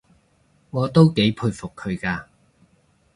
[0.71, 2.23] 我都幾佩服佢嘅